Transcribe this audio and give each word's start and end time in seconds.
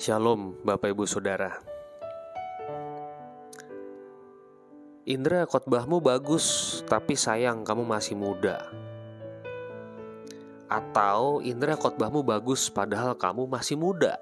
Shalom, 0.00 0.56
Bapak 0.64 0.96
Ibu 0.96 1.04
Saudara. 1.04 1.60
Indra, 5.04 5.44
khotbahmu 5.44 6.00
bagus, 6.00 6.80
tapi 6.88 7.12
sayang 7.20 7.68
kamu 7.68 7.84
masih 7.84 8.16
muda. 8.16 8.64
Atau 10.72 11.44
Indra, 11.44 11.76
khotbahmu 11.76 12.24
bagus, 12.24 12.72
padahal 12.72 13.12
kamu 13.12 13.44
masih 13.44 13.76
muda. 13.76 14.16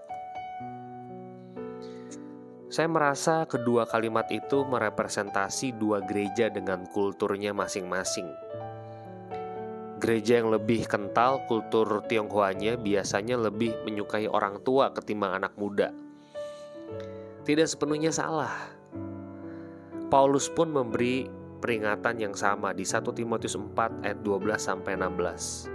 Saya 2.67 2.91
merasa 2.91 3.47
kedua 3.47 3.87
kalimat 3.87 4.27
itu 4.35 4.67
merepresentasi 4.67 5.79
dua 5.79 6.03
gereja 6.03 6.51
dengan 6.51 6.91
kulturnya 6.91 7.55
masing-masing. 7.55 8.27
Gereja 9.99 10.39
yang 10.39 10.55
lebih 10.55 10.87
kental 10.87 11.43
kultur 11.51 12.07
Tionghoanya 12.07 12.79
biasanya 12.79 13.35
lebih 13.35 13.75
menyukai 13.83 14.31
orang 14.31 14.63
tua 14.63 14.95
ketimbang 14.95 15.43
anak 15.43 15.59
muda. 15.59 15.91
Tidak 17.43 17.67
sepenuhnya 17.67 18.15
salah. 18.15 18.55
Paulus 20.07 20.47
pun 20.47 20.71
memberi 20.71 21.27
peringatan 21.59 22.23
yang 22.23 22.35
sama 22.39 22.71
di 22.71 22.87
1 22.87 23.03
Timotius 23.11 23.59
4 23.59 24.07
ayat 24.07 24.23
12 24.23 24.55
sampai 24.63 24.95
16. 24.95 25.67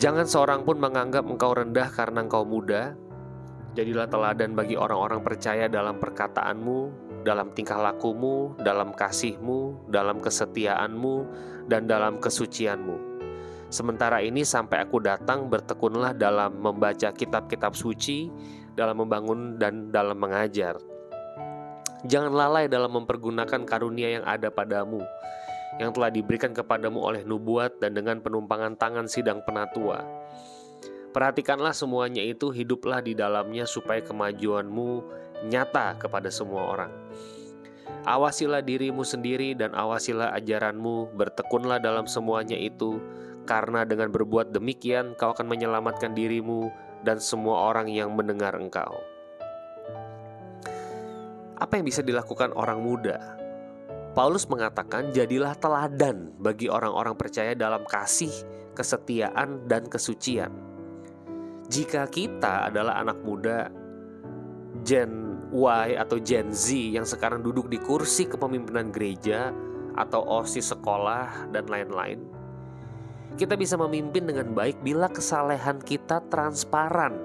Jangan 0.00 0.26
seorang 0.26 0.66
pun 0.66 0.82
menganggap 0.82 1.22
engkau 1.28 1.54
rendah 1.54 1.92
karena 1.94 2.26
engkau 2.26 2.42
muda. 2.42 2.98
Jadilah 3.78 4.10
teladan 4.10 4.58
bagi 4.58 4.74
orang-orang 4.74 5.22
percaya 5.22 5.70
dalam 5.70 6.02
perkataanmu, 6.02 6.90
dalam 7.22 7.52
tingkah 7.54 7.78
lakumu, 7.78 8.56
dalam 8.58 8.90
kasihmu, 8.96 9.86
dalam 9.92 10.18
kesetiaanmu, 10.18 11.16
dan 11.70 11.86
dalam 11.86 12.18
kesucianmu. 12.18 13.22
Sementara 13.70 14.18
ini 14.18 14.42
sampai 14.42 14.82
aku 14.82 14.98
datang 14.98 15.46
bertekunlah 15.46 16.10
dalam 16.18 16.58
membaca 16.58 17.14
kitab-kitab 17.14 17.78
suci, 17.78 18.26
dalam 18.74 18.98
membangun 18.98 19.54
dan 19.62 19.94
dalam 19.94 20.18
mengajar. 20.18 20.74
Jangan 22.02 22.34
lalai 22.34 22.66
dalam 22.66 22.90
mempergunakan 22.98 23.62
karunia 23.62 24.18
yang 24.18 24.26
ada 24.26 24.50
padamu, 24.50 24.98
yang 25.78 25.94
telah 25.94 26.10
diberikan 26.10 26.50
kepadamu 26.50 26.98
oleh 26.98 27.22
nubuat 27.22 27.78
dan 27.78 27.94
dengan 27.94 28.18
penumpangan 28.18 28.74
tangan 28.74 29.06
sidang 29.06 29.46
penatua. 29.46 30.02
Perhatikanlah 31.14 31.70
semuanya 31.70 32.26
itu, 32.26 32.50
hiduplah 32.50 32.98
di 33.02 33.14
dalamnya 33.14 33.70
supaya 33.70 34.02
kemajuanmu 34.02 34.90
nyata 35.46 35.94
kepada 35.98 36.30
semua 36.32 36.74
orang. 36.74 36.92
Awasilah 38.00 38.64
dirimu 38.64 39.04
sendiri 39.04 39.52
dan 39.52 39.76
awasilah 39.76 40.32
ajaranmu, 40.32 41.12
bertekunlah 41.14 41.78
dalam 41.78 42.08
semuanya 42.08 42.56
itu, 42.56 42.96
karena 43.44 43.84
dengan 43.84 44.08
berbuat 44.08 44.56
demikian 44.56 45.12
kau 45.20 45.36
akan 45.36 45.46
menyelamatkan 45.46 46.16
dirimu 46.16 46.72
dan 47.04 47.20
semua 47.20 47.72
orang 47.72 47.92
yang 47.92 48.12
mendengar 48.16 48.56
engkau. 48.56 49.00
Apa 51.60 51.76
yang 51.76 51.84
bisa 51.84 52.00
dilakukan 52.00 52.56
orang 52.56 52.80
muda? 52.80 53.36
Paulus 54.16 54.48
mengatakan, 54.48 55.12
"Jadilah 55.12 55.54
teladan 55.60 56.34
bagi 56.40 56.72
orang-orang 56.72 57.14
percaya 57.14 57.52
dalam 57.52 57.84
kasih, 57.84 58.32
kesetiaan, 58.72 59.68
dan 59.68 59.86
kesucian." 59.86 60.50
Jika 61.70 62.10
kita 62.10 62.72
adalah 62.72 62.98
anak 62.98 63.22
muda, 63.22 63.70
Gen 64.82 65.29
Y 65.50 65.98
atau 65.98 66.22
Gen 66.22 66.54
Z 66.54 66.70
yang 66.70 67.02
sekarang 67.02 67.42
duduk 67.42 67.66
di 67.66 67.82
kursi 67.82 68.30
kepemimpinan 68.30 68.94
gereja 68.94 69.50
atau 69.98 70.22
OSIS 70.22 70.70
sekolah 70.70 71.50
dan 71.50 71.66
lain-lain. 71.66 72.22
Kita 73.34 73.58
bisa 73.58 73.74
memimpin 73.74 74.30
dengan 74.30 74.54
baik 74.54 74.82
bila 74.82 75.10
kesalehan 75.10 75.82
kita 75.82 76.22
transparan. 76.30 77.18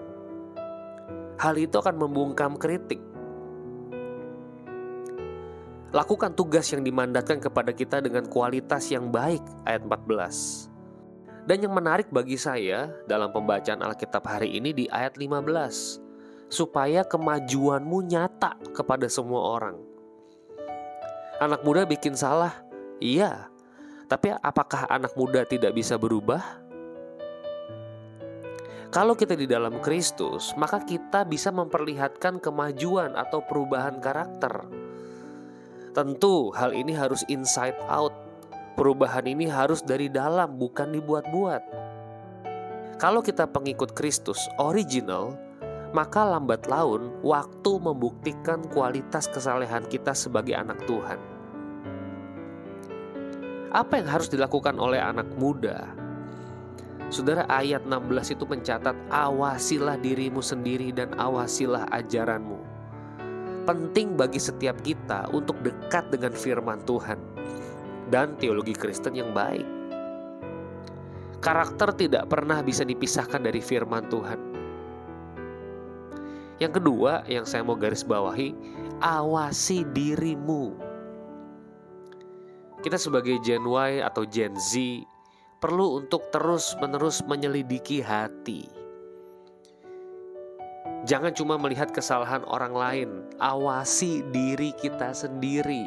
Hal 1.37 1.53
itu 1.61 1.77
akan 1.77 2.01
membungkam 2.01 2.57
kritik. 2.57 3.01
Lakukan 5.93 6.33
tugas 6.33 6.65
yang 6.73 6.81
dimandatkan 6.81 7.39
kepada 7.39 7.71
kita 7.71 8.01
dengan 8.03 8.27
kualitas 8.27 8.89
yang 8.91 9.13
baik, 9.13 9.41
ayat 9.63 9.85
14. 9.85 11.45
Dan 11.45 11.61
yang 11.61 11.73
menarik 11.77 12.09
bagi 12.09 12.41
saya 12.41 12.89
dalam 13.05 13.29
pembacaan 13.29 13.85
Alkitab 13.85 14.25
hari 14.25 14.57
ini 14.57 14.73
di 14.73 14.85
ayat 14.89 15.15
15 15.15 16.04
supaya 16.55 17.03
kemajuanmu 17.03 18.07
nyata 18.07 18.55
kepada 18.71 19.11
semua 19.11 19.59
orang. 19.59 19.75
Anak 21.43 21.67
muda 21.67 21.83
bikin 21.83 22.15
salah, 22.15 22.63
iya, 23.03 23.51
tapi 24.07 24.31
apakah 24.31 24.87
anak 24.87 25.11
muda 25.19 25.43
tidak 25.43 25.75
bisa 25.75 25.99
berubah? 25.99 26.63
Kalau 28.87 29.11
kita 29.11 29.35
di 29.35 29.43
dalam 29.43 29.83
Kristus, 29.83 30.55
maka 30.55 30.79
kita 30.79 31.27
bisa 31.27 31.51
memperlihatkan 31.51 32.39
kemajuan 32.39 33.11
atau 33.19 33.43
perubahan 33.43 33.99
karakter. 33.99 34.63
Tentu, 35.91 36.55
hal 36.55 36.71
ini 36.71 36.95
harus 36.95 37.27
inside 37.27 37.75
out. 37.91 38.15
Perubahan 38.79 39.27
ini 39.27 39.51
harus 39.51 39.83
dari 39.83 40.07
dalam, 40.07 40.55
bukan 40.55 40.95
dibuat-buat. 40.95 41.63
Kalau 42.95 43.19
kita 43.19 43.51
pengikut 43.51 43.91
Kristus 43.91 44.47
original, 44.55 45.35
maka 45.95 46.27
lambat 46.27 46.67
laun 46.67 47.07
waktu 47.23 47.71
membuktikan 47.79 48.67
kualitas 48.67 49.31
kesalehan 49.31 49.87
kita 49.87 50.11
sebagai 50.11 50.51
anak 50.51 50.83
Tuhan. 50.83 51.15
Apa 53.71 54.03
yang 54.03 54.11
harus 54.11 54.27
dilakukan 54.27 54.75
oleh 54.75 54.99
anak 54.99 55.27
muda? 55.39 55.87
Saudara 57.07 57.47
ayat 57.47 57.87
16 57.87 58.35
itu 58.35 58.43
mencatat 58.43 58.91
awasilah 59.07 59.95
dirimu 59.95 60.43
sendiri 60.43 60.91
dan 60.91 61.15
awasilah 61.15 61.87
ajaranmu. 61.95 62.59
Penting 63.63 64.19
bagi 64.19 64.39
setiap 64.43 64.75
kita 64.83 65.31
untuk 65.31 65.55
dekat 65.63 66.11
dengan 66.11 66.35
firman 66.35 66.83
Tuhan 66.83 67.17
dan 68.11 68.35
teologi 68.35 68.75
Kristen 68.75 69.15
yang 69.15 69.31
baik. 69.31 69.63
Karakter 71.39 71.95
tidak 71.95 72.27
pernah 72.27 72.59
bisa 72.59 72.83
dipisahkan 72.83 73.39
dari 73.47 73.63
firman 73.63 74.11
Tuhan 74.11 74.55
yang 76.55 76.71
kedua, 76.71 77.27
yang 77.27 77.43
saya 77.43 77.67
mau 77.67 77.75
garis 77.75 78.07
bawahi, 78.07 78.55
awasi 79.03 79.83
dirimu. 79.91 80.71
Kita 82.79 82.95
sebagai 82.95 83.41
Gen 83.43 83.65
Y 83.65 83.99
atau 83.99 84.23
Gen 84.23 84.55
Z 84.55 84.77
perlu 85.59 85.99
untuk 85.99 86.29
terus-menerus 86.31 87.25
menyelidiki 87.25 87.99
hati. 87.99 88.69
Jangan 91.05 91.33
cuma 91.37 91.59
melihat 91.59 91.93
kesalahan 91.93 92.41
orang 92.49 92.73
lain, 92.73 93.09
awasi 93.37 94.25
diri 94.33 94.73
kita 94.77 95.13
sendiri. 95.13 95.85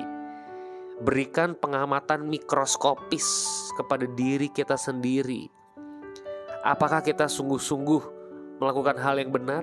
Berikan 1.02 1.54
pengamatan 1.54 2.26
mikroskopis 2.26 3.26
kepada 3.78 4.06
diri 4.18 4.50
kita 4.50 4.74
sendiri. 4.74 5.46
Apakah 6.66 7.02
kita 7.02 7.30
sungguh-sungguh 7.30 8.02
melakukan 8.58 8.98
hal 8.98 9.22
yang 9.22 9.30
benar? 9.30 9.62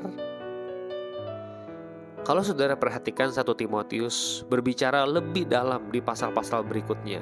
Kalau 2.25 2.41
saudara 2.41 2.73
perhatikan 2.73 3.29
satu 3.29 3.53
Timotius 3.53 4.41
berbicara 4.49 5.05
lebih 5.05 5.45
dalam 5.45 5.93
di 5.93 6.01
pasal-pasal 6.01 6.65
berikutnya. 6.65 7.21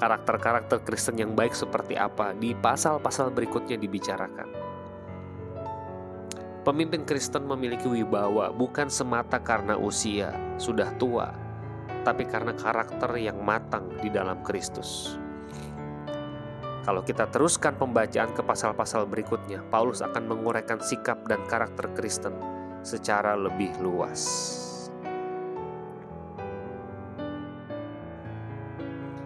Karakter-karakter 0.00 0.80
Kristen 0.88 1.20
yang 1.20 1.36
baik 1.36 1.52
seperti 1.52 2.00
apa 2.00 2.32
di 2.32 2.56
pasal-pasal 2.56 3.28
berikutnya 3.28 3.76
dibicarakan. 3.76 4.48
Pemimpin 6.64 7.04
Kristen 7.04 7.44
memiliki 7.44 7.92
wibawa 7.92 8.56
bukan 8.56 8.88
semata 8.88 9.36
karena 9.36 9.76
usia 9.76 10.32
sudah 10.56 10.88
tua, 10.96 11.28
tapi 12.08 12.24
karena 12.24 12.56
karakter 12.56 13.20
yang 13.20 13.36
matang 13.44 13.84
di 14.00 14.08
dalam 14.08 14.40
Kristus. 14.40 15.20
Kalau 16.88 17.04
kita 17.04 17.28
teruskan 17.28 17.76
pembacaan 17.76 18.32
ke 18.32 18.40
pasal-pasal 18.40 19.04
berikutnya, 19.04 19.60
Paulus 19.68 20.00
akan 20.00 20.24
menguraikan 20.24 20.80
sikap 20.80 21.20
dan 21.28 21.44
karakter 21.44 21.84
Kristen 21.92 22.59
secara 22.80 23.36
lebih 23.36 23.76
luas. 23.80 24.24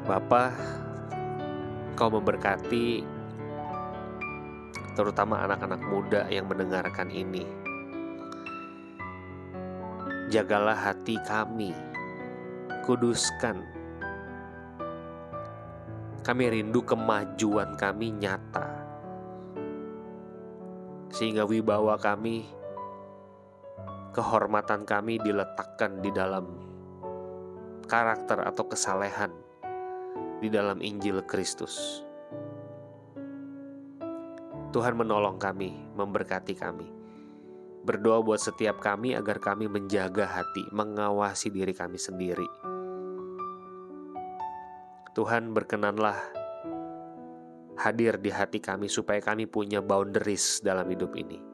Bapak, 0.05 0.53
kau 1.97 2.13
memberkati 2.13 3.01
terutama 4.95 5.43
anak-anak 5.49 5.81
muda 5.81 6.23
yang 6.31 6.47
mendengarkan 6.47 7.09
ini. 7.09 7.47
Jagalah 10.29 10.77
hati 10.77 11.17
kami, 11.25 11.73
kuduskan. 12.85 13.65
Kami 16.25 16.45
rindu 16.49 16.81
kemajuan 16.81 17.77
kami 17.77 18.13
nyata, 18.17 18.69
sehingga 21.13 21.45
wibawa 21.45 22.01
kami 22.01 22.49
kehormatan 24.15 24.87
kami 24.87 25.19
diletakkan 25.19 25.99
di 25.99 26.15
dalam 26.15 26.47
karakter 27.91 28.47
atau 28.47 28.65
kesalehan 28.71 29.35
di 30.39 30.47
dalam 30.47 30.79
Injil 30.79 31.27
Kristus. 31.27 32.07
Tuhan 34.71 34.95
menolong 34.99 35.39
kami, 35.39 35.75
memberkati 35.95 36.55
kami. 36.55 36.89
Berdoa 37.85 38.23
buat 38.25 38.41
setiap 38.41 38.81
kami 38.83 39.15
agar 39.15 39.39
kami 39.39 39.71
menjaga 39.71 40.27
hati, 40.27 40.67
mengawasi 40.71 41.53
diri 41.53 41.75
kami 41.75 41.99
sendiri. 42.01 42.49
Tuhan 45.15 45.55
berkenanlah 45.55 46.19
hadir 47.79 48.19
di 48.19 48.35
hati 48.35 48.59
kami 48.59 48.91
supaya 48.91 49.23
kami 49.23 49.47
punya 49.47 49.79
boundaries 49.79 50.59
dalam 50.59 50.91
hidup 50.91 51.15
ini. 51.15 51.54